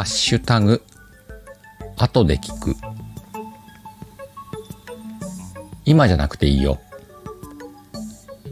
[0.00, 0.82] ハッシュタグ、
[1.98, 2.74] 後で聞く。
[5.84, 6.80] 今じゃなくていいよ。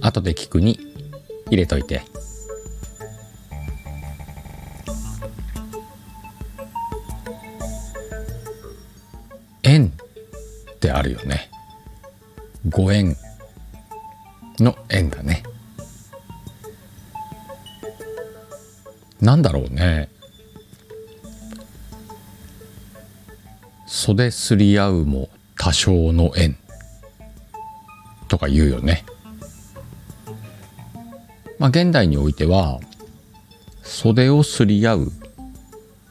[0.02, 0.78] 後で聞くに
[1.46, 2.02] 入れといて。
[9.62, 11.48] 縁ってあるよね。
[12.68, 13.16] ご縁
[14.58, 15.42] の縁だね。
[19.22, 20.10] なんだろうね。
[24.00, 26.56] 袖すり合うも多少の縁
[28.28, 29.04] とか言うよね。
[31.58, 32.78] まあ現代においては
[33.82, 35.10] 袖をすり合うっ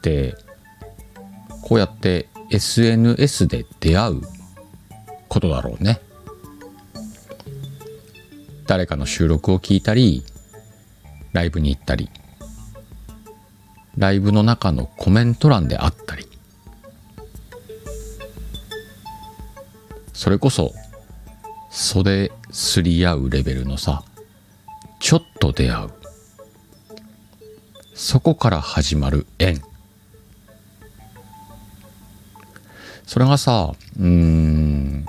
[0.02, 0.36] て
[1.62, 4.20] こうやって SNS で出会う
[5.28, 6.02] ことだろうね。
[8.66, 10.24] 誰かの収録を聞いたり
[11.32, 12.10] ライブに行ったり
[13.96, 16.27] ライブの中のコメント欄であったり
[20.18, 20.74] それこそ
[21.70, 24.02] 袖すり合うレベルのさ
[24.98, 25.90] ちょっと出会う。
[27.94, 29.62] そこから始まる縁。
[33.06, 35.06] それがさうん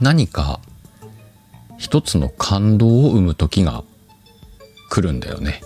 [0.00, 0.60] 何か
[1.78, 3.84] 一つの感動を生む時が
[4.90, 5.62] 来るんだよね。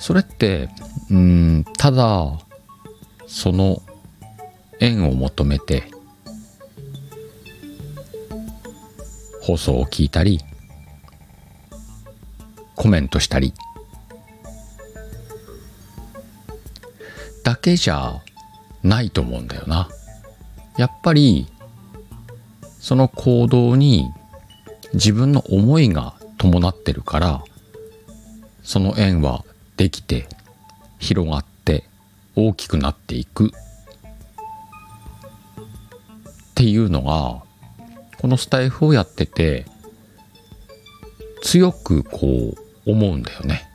[0.00, 0.68] それって
[1.12, 2.40] うんただ
[3.28, 3.82] その
[4.80, 5.84] 縁を求めて
[9.42, 10.40] 放送を聞いたり
[12.74, 13.54] コメントしたり
[17.42, 18.22] だけじゃ
[18.82, 19.88] ないと思うんだよな。
[20.76, 21.46] やっぱり
[22.80, 24.12] その行動に
[24.94, 27.44] 自分の思いが伴ってるから
[28.62, 29.44] その縁は
[29.76, 30.28] できて
[30.98, 31.84] 広がって
[32.34, 33.52] 大きくなっていく
[36.56, 37.42] っていうのが
[38.18, 39.66] このスタイフをやってて
[41.42, 42.54] 強くこ
[42.86, 43.70] う思うんだよね。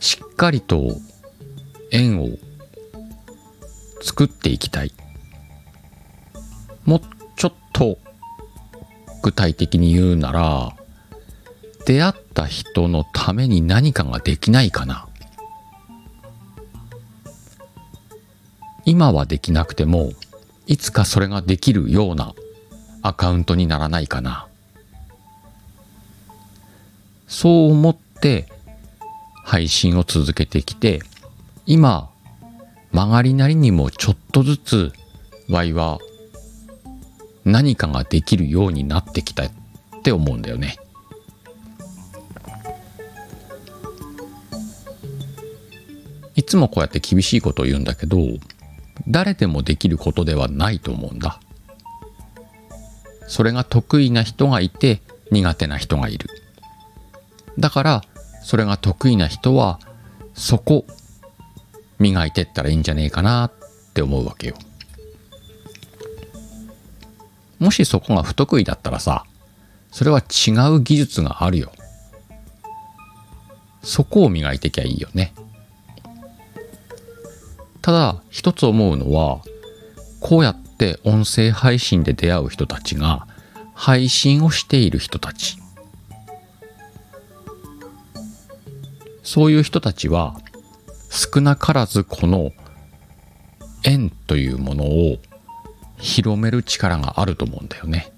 [0.00, 0.98] しっかりと
[1.90, 2.28] 縁を
[4.02, 4.92] 作っていきたい。
[6.84, 7.00] もう
[7.36, 7.96] ちょっと
[9.22, 10.76] 具体的に言うなら
[11.86, 15.08] 出会った人のために何かができないかな。
[18.86, 20.12] 今はできなくても
[20.66, 22.34] いつかそれができるような
[23.02, 24.46] アカウントにならないかな。
[27.26, 28.46] そう思って
[29.44, 31.00] 配信を続けてきて
[31.66, 32.08] 今
[32.92, 34.92] 曲がりなりにもちょっとずつ
[35.50, 35.98] ワイは
[37.44, 39.50] 何かができるようになってきたっ
[40.02, 40.76] て思うんだよね。
[46.36, 48.18] いつもこうやって厳しいことを言うんだけど
[49.08, 51.40] 誰でもできることではないと思うんだ。
[53.28, 55.00] それが得意な人がいて
[55.30, 56.28] 苦手な人がいる。
[57.58, 58.02] だから
[58.42, 59.80] それが得意な人は
[60.34, 60.86] そこ
[61.98, 63.52] 磨いてったらいいんじゃねえかなっ
[63.94, 64.54] て思うわけよ。
[67.58, 69.24] もしそこが不得意だったらさ
[69.90, 71.72] それは違う技術があるよ。
[73.82, 75.32] そこを磨いてきゃいいよね。
[77.86, 79.42] ただ一つ思うのは
[80.18, 83.28] こうやって音声配信で出会う人たちが
[83.74, 85.56] 配信をしている人たち
[89.22, 90.34] そういう人たちは
[91.10, 92.50] 少なからずこの
[93.84, 95.18] 縁というものを
[95.96, 98.12] 広める力があると思うんだよね。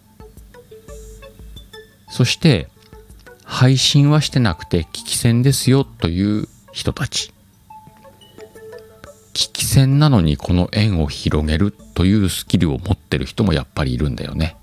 [2.09, 2.69] そして
[3.45, 7.35] 配信はしてなくて聞き戦ですよという人たち。
[9.39, 14.57] 聞き戦なのにこの縁を広げるというスキルを持ってる人もやっぱりいるんだよね。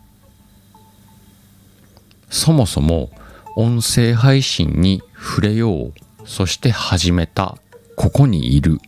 [2.29, 3.09] そもそも
[3.55, 5.93] 音声配信に触れよう
[6.25, 7.57] そして始めた
[7.95, 8.79] ここにいる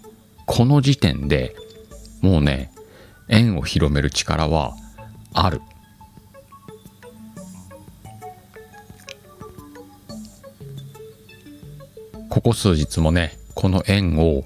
[0.45, 1.55] この時点で
[2.19, 2.69] もうね
[3.29, 4.75] 縁を広める力は
[5.33, 5.61] ある。
[12.29, 14.43] ここ数日もねこの縁を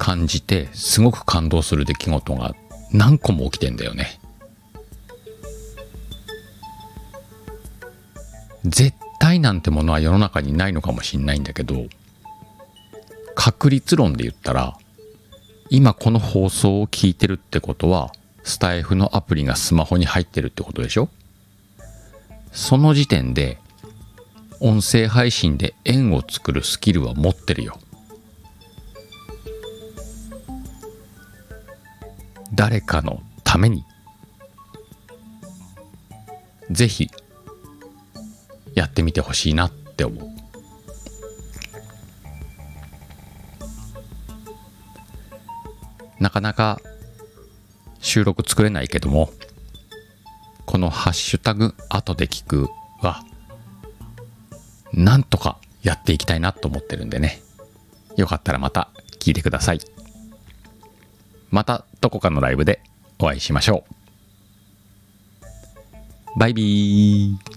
[0.00, 2.56] 感じてすごく感動する出来事が
[2.90, 4.18] 何個も起きてんだよね。
[8.64, 11.86] 絶対なんてものは世の中にないのかもしんないんだけど
[13.34, 14.76] 確率論で言ったら
[15.68, 18.10] 今この放送を聞いてるってことは
[18.42, 21.08] スタイフのアプリがスマホに入ってるってことでしょ？
[22.52, 23.58] その時点で
[24.60, 27.78] 音声配信で縁を作るスキルは持ってるよ
[32.54, 33.84] 誰かのために。
[36.70, 37.10] ぜひ
[38.74, 40.30] やってみてほしいなって思う。
[46.20, 46.80] なかなか
[48.00, 49.30] 収録作れないけども
[50.66, 52.68] この「ハッシュタグ後で聞く」
[53.00, 53.24] は
[54.92, 57.40] なんとかやっていきたいなと思ってるんでね。
[58.16, 59.80] よかったらまた聞いてください。
[61.50, 62.80] またどこかのライブで
[63.18, 63.84] お会いしましょ
[66.36, 66.38] う。
[66.38, 67.49] バイビー。